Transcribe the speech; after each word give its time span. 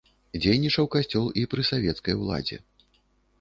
Дзейнічаў 0.43 0.85
касцёл 0.95 1.27
і 1.41 1.43
пры 1.51 1.67
савецкай 1.71 2.17
уладзе. 2.23 2.59